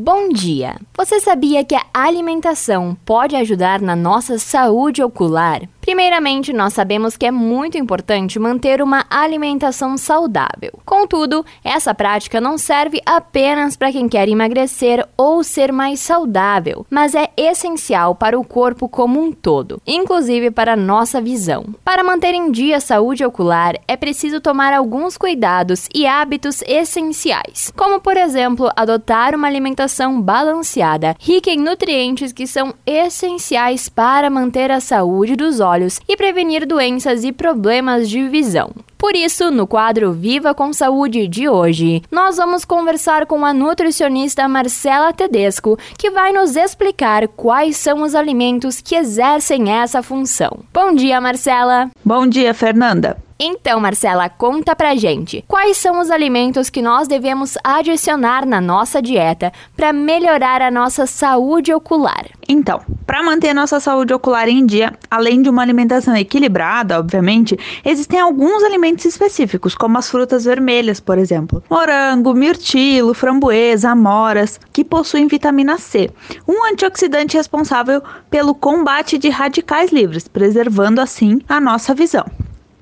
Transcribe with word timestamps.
Bom 0.00 0.28
dia! 0.28 0.76
Você 0.96 1.18
sabia 1.18 1.64
que 1.64 1.74
a 1.74 1.82
alimentação 1.92 2.96
pode 3.04 3.34
ajudar 3.34 3.80
na 3.80 3.96
nossa 3.96 4.38
saúde 4.38 5.02
ocular? 5.02 5.62
Primeiramente, 5.88 6.52
nós 6.52 6.74
sabemos 6.74 7.16
que 7.16 7.24
é 7.24 7.30
muito 7.30 7.78
importante 7.78 8.38
manter 8.38 8.82
uma 8.82 9.06
alimentação 9.08 9.96
saudável. 9.96 10.70
Contudo, 10.84 11.42
essa 11.64 11.94
prática 11.94 12.42
não 12.42 12.58
serve 12.58 13.00
apenas 13.06 13.74
para 13.74 13.90
quem 13.90 14.06
quer 14.06 14.28
emagrecer 14.28 15.08
ou 15.16 15.42
ser 15.42 15.72
mais 15.72 15.98
saudável, 15.98 16.84
mas 16.90 17.14
é 17.14 17.30
essencial 17.34 18.14
para 18.14 18.38
o 18.38 18.44
corpo 18.44 18.86
como 18.86 19.18
um 19.18 19.32
todo, 19.32 19.80
inclusive 19.86 20.50
para 20.50 20.74
a 20.74 20.76
nossa 20.76 21.22
visão. 21.22 21.64
Para 21.82 22.04
manter 22.04 22.34
em 22.34 22.50
dia 22.50 22.76
a 22.76 22.80
saúde 22.80 23.24
ocular, 23.24 23.74
é 23.88 23.96
preciso 23.96 24.42
tomar 24.42 24.74
alguns 24.74 25.16
cuidados 25.16 25.88
e 25.94 26.06
hábitos 26.06 26.60
essenciais, 26.66 27.72
como 27.74 27.98
por 27.98 28.18
exemplo, 28.18 28.70
adotar 28.76 29.34
uma 29.34 29.48
alimentação 29.48 30.20
balanceada, 30.20 31.16
rica 31.18 31.48
em 31.48 31.56
nutrientes 31.56 32.30
que 32.30 32.46
são 32.46 32.74
essenciais 32.84 33.88
para 33.88 34.28
manter 34.28 34.70
a 34.70 34.80
saúde 34.80 35.34
dos 35.34 35.60
olhos 35.60 35.77
olhos 35.78 36.00
e 36.08 36.16
prevenir 36.16 36.66
doenças 36.66 37.22
e 37.22 37.32
problemas 37.32 38.10
de 38.10 38.28
visão. 38.28 38.70
Por 38.98 39.14
isso, 39.14 39.50
no 39.50 39.64
quadro 39.64 40.12
Viva 40.12 40.52
com 40.52 40.72
Saúde 40.72 41.28
de 41.28 41.48
hoje, 41.48 42.02
nós 42.10 42.36
vamos 42.36 42.64
conversar 42.64 43.26
com 43.26 43.44
a 43.44 43.54
nutricionista 43.54 44.48
Marcela 44.48 45.12
Tedesco, 45.12 45.78
que 45.96 46.10
vai 46.10 46.32
nos 46.32 46.56
explicar 46.56 47.28
quais 47.28 47.76
são 47.76 48.02
os 48.02 48.16
alimentos 48.16 48.80
que 48.80 48.96
exercem 48.96 49.70
essa 49.70 50.02
função. 50.02 50.50
Bom 50.74 50.92
dia, 50.92 51.20
Marcela! 51.20 51.90
Bom 52.04 52.26
dia, 52.26 52.52
Fernanda! 52.52 53.16
Então, 53.40 53.78
Marcela, 53.78 54.28
conta 54.28 54.74
pra 54.74 54.96
gente. 54.96 55.44
Quais 55.46 55.76
são 55.76 56.00
os 56.00 56.10
alimentos 56.10 56.68
que 56.68 56.82
nós 56.82 57.06
devemos 57.06 57.56
adicionar 57.62 58.44
na 58.44 58.60
nossa 58.60 59.00
dieta 59.00 59.52
para 59.76 59.92
melhorar 59.92 60.60
a 60.60 60.72
nossa 60.72 61.06
saúde 61.06 61.72
ocular? 61.72 62.26
Então, 62.48 62.80
para 63.08 63.22
manter 63.22 63.54
nossa 63.54 63.80
saúde 63.80 64.12
ocular 64.12 64.50
em 64.50 64.66
dia, 64.66 64.92
além 65.10 65.40
de 65.40 65.48
uma 65.48 65.62
alimentação 65.62 66.14
equilibrada, 66.14 66.98
obviamente, 66.98 67.58
existem 67.82 68.20
alguns 68.20 68.62
alimentos 68.62 69.06
específicos, 69.06 69.74
como 69.74 69.96
as 69.96 70.10
frutas 70.10 70.44
vermelhas, 70.44 71.00
por 71.00 71.16
exemplo. 71.16 71.64
Morango, 71.70 72.34
mirtilo, 72.34 73.14
framboesa, 73.14 73.88
amoras, 73.92 74.60
que 74.74 74.84
possuem 74.84 75.26
vitamina 75.26 75.78
C, 75.78 76.10
um 76.46 76.66
antioxidante 76.70 77.34
responsável 77.34 78.02
pelo 78.28 78.54
combate 78.54 79.16
de 79.16 79.30
radicais 79.30 79.90
livres, 79.90 80.28
preservando 80.28 81.00
assim 81.00 81.40
a 81.48 81.58
nossa 81.58 81.94
visão. 81.94 82.26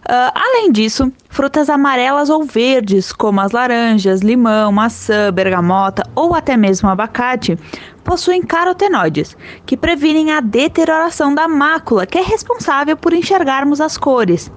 Uh, 0.06 0.30
além 0.36 0.70
disso, 0.70 1.12
frutas 1.28 1.68
amarelas 1.68 2.30
ou 2.30 2.44
verdes, 2.44 3.10
como 3.12 3.40
as 3.40 3.50
laranjas, 3.50 4.20
limão, 4.20 4.70
maçã, 4.70 5.32
bergamota 5.32 6.08
ou 6.14 6.32
até 6.32 6.56
mesmo 6.56 6.88
abacate, 6.88 7.58
possuem 8.04 8.40
carotenoides, 8.40 9.36
que 9.66 9.76
previnem 9.76 10.30
a 10.30 10.40
deterioração 10.40 11.34
da 11.34 11.48
mácula, 11.48 12.06
que 12.06 12.18
é 12.18 12.22
responsável 12.22 12.96
por 12.96 13.12
enxergarmos 13.12 13.80
as 13.80 13.98
cores. 13.98 14.48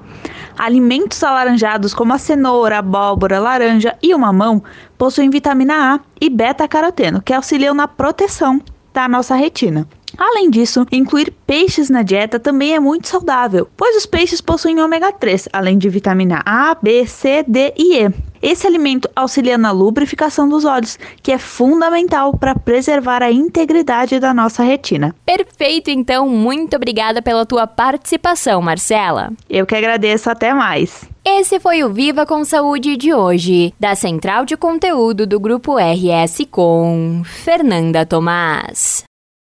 Alimentos 0.55 1.23
alaranjados 1.23 1.95
como 1.95 2.13
a 2.13 2.19
cenoura, 2.19 2.77
abóbora, 2.77 3.39
laranja 3.39 3.97
e 4.03 4.13
o 4.13 4.19
mamão 4.19 4.61
possuem 4.99 5.31
vitamina 5.31 5.95
A 5.95 5.99
e 6.21 6.29
beta-caroteno, 6.29 7.23
que 7.23 7.33
auxiliam 7.33 7.73
na 7.73 7.87
proteção 7.87 8.61
da 8.93 9.07
nossa 9.07 9.33
retina. 9.33 9.87
Além 10.19 10.49
disso, 10.49 10.85
incluir 10.91 11.31
peixes 11.47 11.89
na 11.89 12.03
dieta 12.03 12.37
também 12.37 12.75
é 12.75 12.79
muito 12.79 13.07
saudável, 13.07 13.69
pois 13.77 13.95
os 13.95 14.05
peixes 14.05 14.41
possuem 14.41 14.81
ômega 14.81 15.13
3, 15.13 15.47
além 15.53 15.77
de 15.77 15.87
vitamina 15.87 16.41
A, 16.45 16.75
B, 16.75 17.07
C, 17.07 17.41
D 17.47 17.73
e 17.77 18.03
E. 18.03 18.11
Esse 18.41 18.67
alimento 18.67 19.09
auxilia 19.15 19.57
na 19.57 19.71
lubrificação 19.71 20.47
dos 20.49 20.65
olhos, 20.65 20.99
que 21.23 21.31
é 21.31 21.37
fundamental 21.37 22.37
para 22.37 22.53
preservar 22.53 23.23
a 23.23 23.31
integridade 23.31 24.19
da 24.19 24.33
nossa 24.33 24.61
retina. 24.61 25.15
Perfeito, 25.25 25.89
então, 25.89 26.27
muito 26.27 26.75
obrigada 26.75 27.21
pela 27.21 27.45
tua 27.45 27.65
participação, 27.65 28.61
Marcela. 28.61 29.31
Eu 29.49 29.65
que 29.65 29.75
agradeço, 29.75 30.29
até 30.29 30.53
mais. 30.53 31.09
Esse 31.23 31.59
foi 31.59 31.83
o 31.83 31.93
Viva 31.93 32.25
com 32.25 32.43
Saúde 32.43 32.97
de 32.97 33.13
hoje, 33.13 33.73
da 33.79 33.95
Central 33.95 34.45
de 34.45 34.57
Conteúdo 34.57 35.25
do 35.25 35.39
Grupo 35.39 35.75
RS 35.77 36.45
com 36.49 37.21
Fernanda 37.25 38.05
Tomás. 38.05 39.08